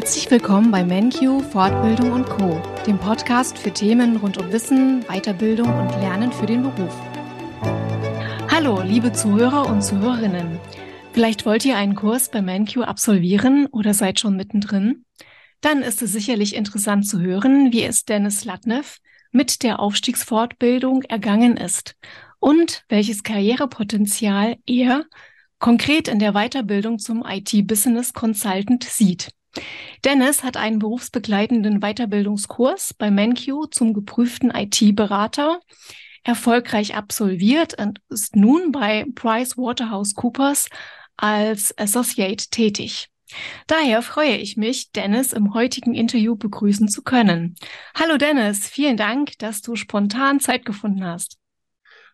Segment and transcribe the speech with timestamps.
[0.00, 5.66] Herzlich willkommen bei MenQ Fortbildung und Co, dem Podcast für Themen rund um Wissen, Weiterbildung
[5.66, 6.94] und Lernen für den Beruf.
[8.48, 10.60] Hallo, liebe Zuhörer und Zuhörerinnen.
[11.12, 15.04] Vielleicht wollt ihr einen Kurs bei MenQ absolvieren oder seid schon mittendrin?
[15.62, 18.98] Dann ist es sicherlich interessant zu hören, wie es Dennis Latnev
[19.32, 21.96] mit der Aufstiegsfortbildung ergangen ist
[22.38, 25.06] und welches Karrierepotenzial er
[25.58, 29.30] konkret in der Weiterbildung zum IT-Business Consultant sieht.
[30.04, 35.60] Dennis hat einen berufsbegleitenden Weiterbildungskurs bei MenQ zum geprüften IT-Berater
[36.24, 40.68] erfolgreich absolviert und ist nun bei PricewaterhouseCoopers
[41.16, 43.08] als Associate tätig.
[43.66, 47.56] Daher freue ich mich, Dennis im heutigen Interview begrüßen zu können.
[47.94, 51.37] Hallo Dennis, vielen Dank, dass du spontan Zeit gefunden hast.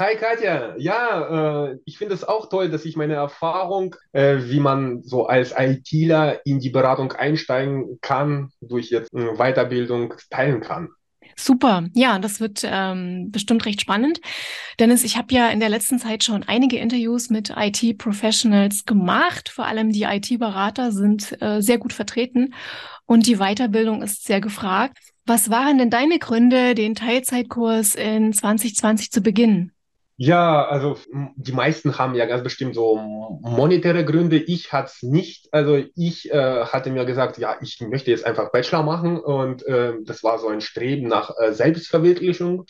[0.00, 4.58] Hi Katja, ja, äh, ich finde es auch toll, dass ich meine Erfahrung, äh, wie
[4.58, 10.88] man so als ITler in die Beratung einsteigen kann, durch jetzt eine Weiterbildung teilen kann.
[11.36, 14.22] Super, ja, das wird ähm, bestimmt recht spannend.
[14.78, 19.50] Dennis, ich habe ja in der letzten Zeit schon einige Interviews mit IT-Professionals gemacht.
[19.50, 22.54] Vor allem die IT-Berater sind äh, sehr gut vertreten
[23.04, 24.96] und die Weiterbildung ist sehr gefragt.
[25.26, 29.72] Was waren denn deine Gründe, den Teilzeitkurs in 2020 zu beginnen?
[30.22, 30.98] Ja, also
[31.36, 32.96] die meisten haben ja ganz bestimmt so
[33.40, 34.36] monetäre Gründe.
[34.36, 35.48] Ich hatte es nicht.
[35.50, 39.94] Also ich äh, hatte mir gesagt, ja, ich möchte jetzt einfach Bachelor machen und äh,
[40.04, 42.66] das war so ein Streben nach äh, Selbstverwirklichung.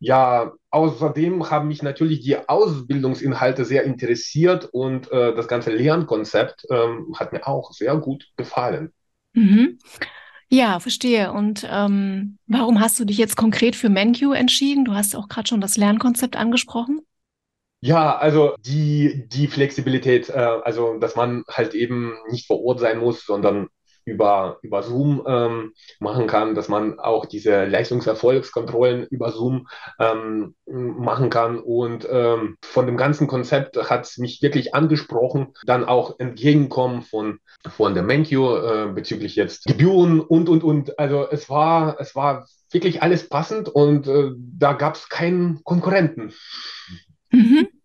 [0.00, 7.14] Ja, außerdem haben mich natürlich die Ausbildungsinhalte sehr interessiert und äh, das ganze Lernkonzept ähm,
[7.16, 8.92] hat mir auch sehr gut gefallen.
[9.34, 9.78] Mhm.
[10.50, 11.32] Ja, verstehe.
[11.32, 14.84] Und ähm, warum hast du dich jetzt konkret für MenQ entschieden?
[14.84, 17.00] Du hast auch gerade schon das Lernkonzept angesprochen.
[17.80, 22.98] Ja, also die, die Flexibilität, äh, also dass man halt eben nicht vor Ort sein
[22.98, 23.68] muss, sondern
[24.04, 29.68] über, über Zoom ähm, machen kann, dass man auch diese Leistungserfolgskontrollen über Zoom
[29.98, 31.58] ähm, machen kann.
[31.58, 37.38] Und ähm, von dem ganzen Konzept hat es mich wirklich angesprochen, dann auch entgegenkommen von,
[37.68, 40.98] von der Menkio äh, bezüglich jetzt Gebühren und, und, und.
[40.98, 46.32] Also es war, es war wirklich alles passend und äh, da gab es keinen Konkurrenten.
[47.30, 47.68] Mhm.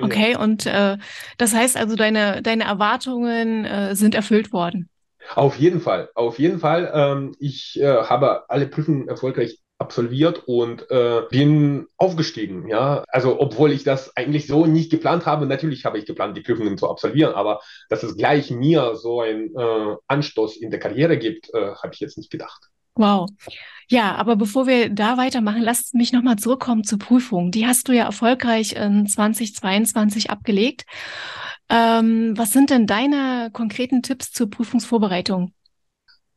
[0.00, 0.96] Okay, und äh,
[1.36, 4.88] das heißt also, deine, deine Erwartungen äh, sind erfüllt worden.
[5.34, 6.90] Auf jeden Fall, auf jeden Fall.
[6.94, 12.68] Ähm, ich äh, habe alle Prüfungen erfolgreich absolviert und äh, bin aufgestiegen.
[12.68, 15.46] Ja, also obwohl ich das eigentlich so nicht geplant habe.
[15.46, 19.56] Natürlich habe ich geplant, die Prüfungen zu absolvieren, aber dass es gleich mir so einen
[19.56, 22.68] äh, Anstoß in der Karriere gibt, äh, habe ich jetzt nicht gedacht.
[22.94, 23.30] Wow.
[23.88, 27.50] Ja, aber bevor wir da weitermachen, lasst mich nochmal zurückkommen zur Prüfung.
[27.50, 30.84] Die hast du ja erfolgreich in 2022 abgelegt.
[31.70, 35.52] Ähm, was sind denn deine konkreten Tipps zur Prüfungsvorbereitung?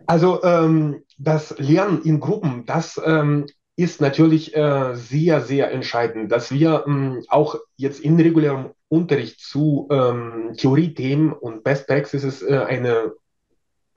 [0.05, 6.51] Also ähm, das Lernen in Gruppen, das ähm, ist natürlich äh, sehr, sehr entscheidend, dass
[6.51, 13.13] wir ähm, auch jetzt in regulärem Unterricht zu ähm, Theoriethemen und Best Practices äh, eine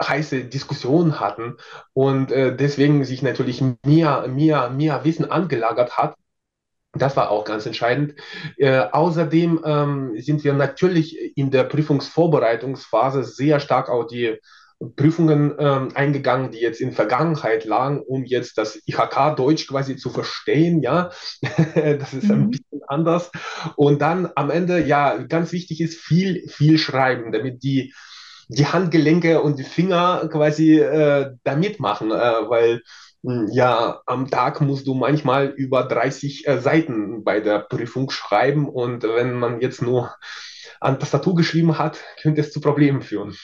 [0.03, 1.57] heiße Diskussion hatten
[1.93, 6.17] und äh, deswegen sich natürlich mehr, mehr, mehr Wissen angelagert hat
[6.99, 8.15] das war auch ganz entscheidend.
[8.57, 14.39] Äh, außerdem ähm, sind wir natürlich in der Prüfungsvorbereitungsphase sehr stark auf die
[14.97, 20.11] Prüfungen ähm, eingegangen, die jetzt in Vergangenheit lagen, um jetzt das IHK Deutsch quasi zu
[20.11, 20.83] verstehen.
[20.83, 21.11] Ja,
[21.75, 22.51] das ist ein mhm.
[22.51, 23.31] bisschen anders.
[23.77, 27.95] Und dann am Ende, ja, ganz wichtig ist viel, viel schreiben, damit die
[28.49, 32.83] die Handgelenke und die Finger quasi äh, da mitmachen, äh, weil
[33.51, 39.03] ja, am Tag musst du manchmal über 30 äh, Seiten bei der Prüfung schreiben und
[39.03, 40.15] wenn man jetzt nur
[40.81, 43.35] an Tastatur geschrieben hat, könnte es zu Problemen führen.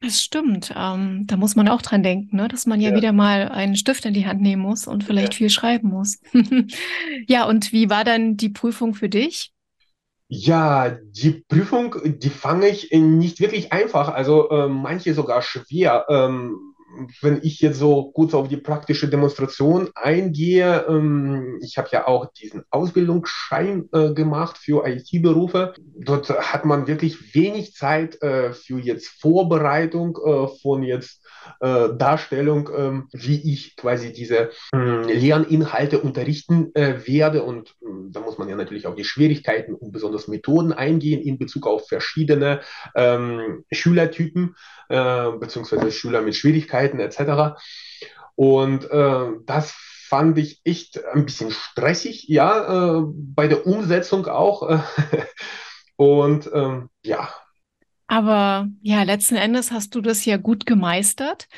[0.00, 0.74] Das stimmt.
[0.76, 2.48] Ähm, da muss man auch dran denken, ne?
[2.48, 5.34] dass man ja, ja, wieder mal einen Stift in die Hand nehmen muss und vielleicht
[5.34, 5.38] ja.
[5.38, 6.18] viel schreiben muss.
[7.28, 9.52] ja, und wie war dann die Prüfung für dich?
[10.28, 16.06] Ja, die Prüfung, die fange ich nicht wirklich einfach, also äh, manche sogar schwer.
[16.08, 16.71] Ähm,
[17.20, 22.32] wenn ich jetzt so kurz auf die praktische Demonstration eingehe, ähm, ich habe ja auch
[22.32, 25.74] diesen Ausbildungsschein äh, gemacht für IT-Berufe.
[25.96, 31.22] Dort hat man wirklich wenig Zeit äh, für jetzt Vorbereitung äh, von jetzt
[31.60, 37.42] äh, Darstellung, ähm, wie ich quasi diese ähm, Lerninhalte unterrichten äh, werde.
[37.42, 41.38] Und ähm, da muss man ja natürlich auch die Schwierigkeiten und besonders Methoden eingehen in
[41.38, 42.60] Bezug auf verschiedene
[42.94, 44.56] ähm, Schülertypen
[44.88, 47.58] äh, beziehungsweise Schüler mit Schwierigkeiten etc.
[48.34, 49.72] Und äh, das
[50.08, 54.80] fand ich echt ein bisschen stressig, ja, äh, bei der Umsetzung auch.
[55.96, 57.28] und ähm, ja,
[58.12, 61.48] Aber ja, letzten Endes hast du das ja gut gemeistert.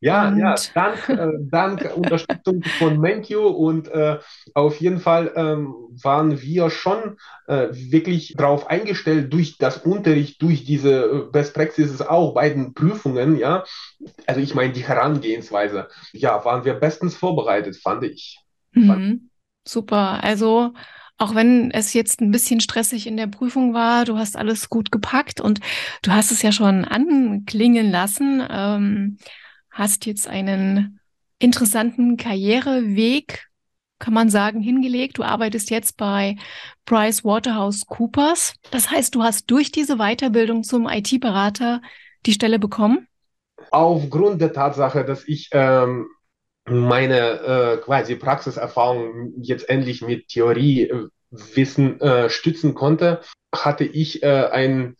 [0.00, 4.18] Ja, und ja, dank, äh, dank Unterstützung von MenQ und äh,
[4.52, 5.72] auf jeden Fall ähm,
[6.02, 7.16] waren wir schon
[7.46, 12.74] äh, wirklich darauf eingestellt durch das Unterricht, durch diese äh, Best Practices auch bei den
[12.74, 13.64] Prüfungen, ja.
[14.26, 18.38] Also ich meine die Herangehensweise, ja, waren wir bestens vorbereitet, fand ich.
[18.72, 19.30] Mhm.
[19.66, 20.22] Super.
[20.22, 20.74] Also
[21.18, 24.90] auch wenn es jetzt ein bisschen stressig in der Prüfung war, du hast alles gut
[24.90, 25.60] gepackt und
[26.02, 28.42] du hast es ja schon anklingen lassen.
[28.50, 29.18] Ähm,
[29.70, 31.00] hast jetzt einen
[31.38, 33.46] interessanten Karriereweg,
[33.98, 35.18] kann man sagen, hingelegt.
[35.18, 36.36] Du arbeitest jetzt bei
[36.84, 38.54] Price Waterhouse Coopers.
[38.70, 41.80] Das heißt, du hast durch diese Weiterbildung zum IT-Berater
[42.26, 43.06] die Stelle bekommen?
[43.70, 46.06] Aufgrund der Tatsache, dass ich ähm,
[46.66, 53.20] meine äh, quasi Praxiserfahrung jetzt endlich mit Theoriewissen äh, stützen konnte,
[53.54, 54.96] hatte ich äh, ein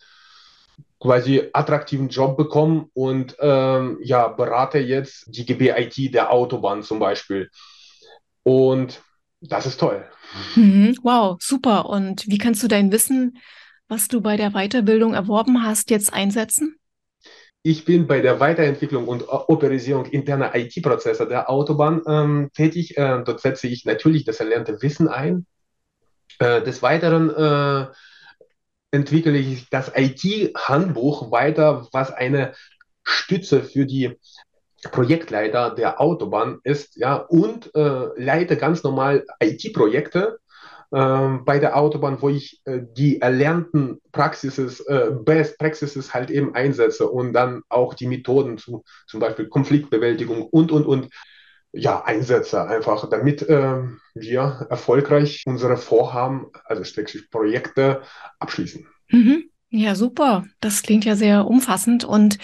[1.00, 7.50] quasi attraktiven Job bekommen und ähm, ja, berate jetzt die GBIT der Autobahn zum Beispiel.
[8.44, 9.02] Und
[9.40, 10.04] das ist toll.
[10.54, 11.86] Mhm, wow, super.
[11.86, 13.38] Und wie kannst du dein Wissen,
[13.88, 16.76] was du bei der Weiterbildung erworben hast, jetzt einsetzen?
[17.64, 22.96] Ich bin bei der Weiterentwicklung und Operisierung interner IT-Prozesse der Autobahn ähm, tätig.
[22.96, 25.46] Äh, dort setze ich natürlich das erlernte Wissen ein.
[26.40, 27.86] Äh, des Weiteren äh,
[28.90, 32.52] entwickle ich das IT-Handbuch weiter, was eine
[33.04, 34.18] Stütze für die
[34.90, 40.40] Projektleiter der Autobahn ist, ja, und äh, leite ganz normal IT-Projekte
[41.44, 47.08] bei der Autobahn, wo ich äh, die erlernten Praxis, äh, Best Practices halt eben einsetze
[47.08, 51.08] und dann auch die Methoden zu zum Beispiel Konfliktbewältigung und, und, und
[51.72, 53.82] ja, einsetze, einfach damit äh,
[54.14, 56.82] wir erfolgreich unsere Vorhaben, also
[57.30, 58.02] Projekte
[58.38, 58.86] abschließen.
[59.08, 59.44] Mhm.
[59.74, 60.44] Ja, super.
[60.60, 62.04] Das klingt ja sehr umfassend.
[62.04, 62.36] Und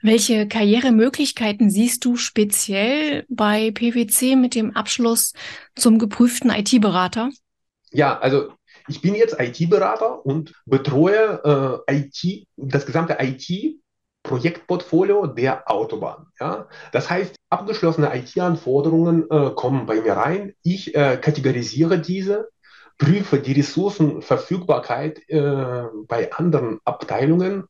[0.00, 5.32] welche Karrieremöglichkeiten siehst du speziell bei PwC mit dem Abschluss
[5.74, 7.30] zum geprüften IT-Berater?
[7.92, 8.52] Ja, also
[8.88, 13.78] ich bin jetzt IT-Berater und betreue äh, IT, das gesamte IT
[14.22, 16.26] Projektportfolio der Autobahn.
[16.38, 16.68] Ja?
[16.92, 20.54] Das heißt, abgeschlossene IT-Anforderungen äh, kommen bei mir rein.
[20.62, 22.48] Ich äh, kategorisiere diese,
[22.98, 27.64] prüfe die Ressourcenverfügbarkeit äh, bei anderen Abteilungen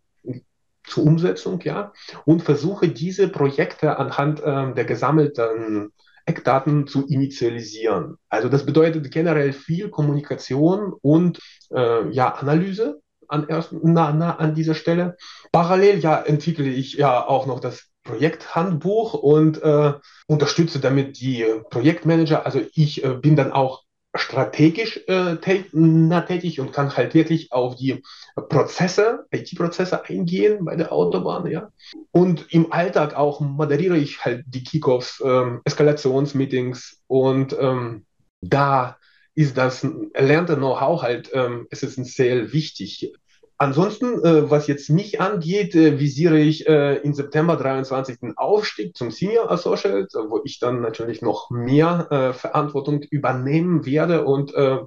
[0.84, 1.92] zur Umsetzung, ja,
[2.24, 5.92] und versuche diese Projekte anhand äh, der gesammelten
[6.28, 8.16] Eckdaten zu initialisieren.
[8.28, 11.40] Also das bedeutet generell viel Kommunikation und
[11.74, 15.16] äh, ja, Analyse an, erst, na, na, an dieser Stelle.
[15.52, 19.92] Parallel ja entwickle ich ja auch noch das Projekthandbuch und äh,
[20.26, 22.46] unterstütze damit die Projektmanager.
[22.46, 23.84] Also ich äh, bin dann auch
[24.18, 28.02] strategisch äh, tätig und kann halt wirklich auf die
[28.48, 31.70] Prozesse, IT-Prozesse eingehen bei der Autobahn, ja.
[32.10, 38.04] Und im Alltag auch moderiere ich halt die Kickoffs, ähm, Eskalationsmeetings und ähm,
[38.40, 38.96] da
[39.34, 43.12] ist das erlernte Know-how halt, ähm, es ist sehr wichtig.
[43.60, 48.96] Ansonsten, äh, was jetzt mich angeht, äh, visiere ich äh, im September 23 den Aufstieg
[48.96, 54.78] zum Senior Associate, wo ich dann natürlich noch mehr äh, Verantwortung übernehmen werde und äh,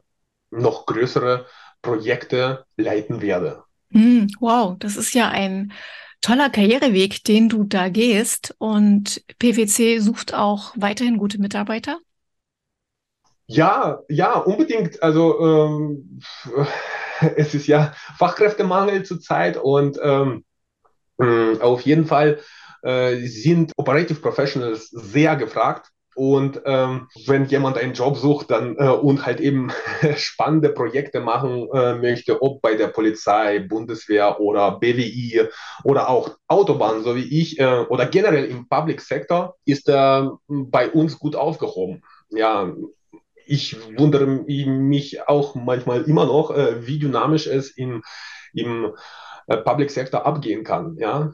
[0.52, 1.46] noch größere
[1.82, 3.64] Projekte leiten werde.
[3.90, 5.74] Mm, wow, das ist ja ein
[6.22, 8.56] toller Karriereweg, den du da gehst.
[8.58, 12.00] Und PwC sucht auch weiterhin gute Mitarbeiter?
[13.48, 15.04] Ja, ja, unbedingt.
[15.04, 16.22] Also ähm,
[17.36, 20.44] es ist ja Fachkräftemangel zurzeit und ähm,
[21.20, 22.40] äh, auf jeden Fall
[22.84, 25.88] äh, sind Operative Professionals sehr gefragt.
[26.14, 29.72] Und ähm, wenn jemand einen Job sucht dann äh, und halt eben
[30.18, 35.48] spannende Projekte machen äh, möchte, ob bei der Polizei, Bundeswehr oder BWI
[35.86, 40.90] oder auch Autobahn, so wie ich, äh, oder generell im Public Sector, ist er bei
[40.90, 42.04] uns gut aufgehoben.
[42.30, 42.74] Ja,
[43.52, 48.02] ich wundere mich auch manchmal immer noch, äh, wie dynamisch es im,
[48.54, 48.94] im
[49.48, 50.96] äh, Public Sector abgehen kann.
[50.98, 51.32] Ja.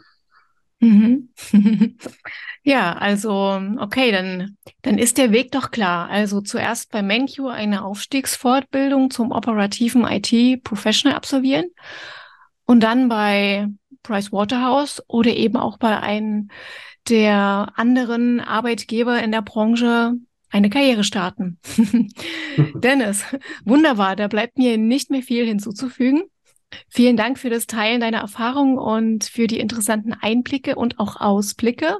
[0.79, 1.29] Mhm.
[2.63, 6.09] ja, also okay, dann, dann ist der Weg doch klar.
[6.09, 11.65] Also zuerst bei MenQ eine Aufstiegsfortbildung zum operativen IT-Professional absolvieren
[12.65, 13.67] und dann bei
[14.01, 16.50] Price Waterhouse oder eben auch bei einem
[17.09, 20.13] der anderen Arbeitgeber in der Branche
[20.50, 21.60] eine Karriere starten.
[22.75, 23.24] Dennis,
[23.66, 26.24] wunderbar, da bleibt mir nicht mehr viel hinzuzufügen.
[26.89, 32.00] Vielen Dank für das Teilen deiner Erfahrungen und für die interessanten Einblicke und auch Ausblicke,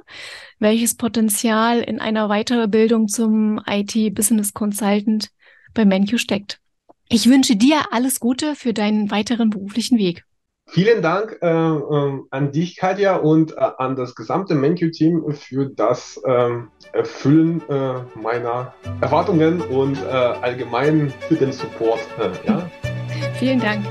[0.58, 5.30] welches Potenzial in einer Weiterbildung zum IT-Business Consultant
[5.72, 6.60] bei MenQ steckt.
[7.08, 10.24] Ich wünsche dir alles Gute für deinen weiteren beruflichen Weg.
[10.70, 16.20] Vielen Dank äh, äh, an dich, Katja, und äh, an das gesamte MenQ-Team für das
[16.26, 22.00] ähm, Erfüllen äh, meiner Erwartungen und äh, allgemein für den Support.
[22.46, 22.70] ja?
[23.38, 23.84] Vielen Dank.